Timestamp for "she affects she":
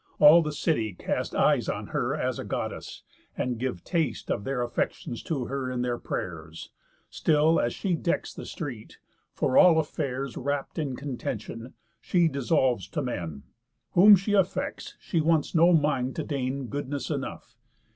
14.15-15.21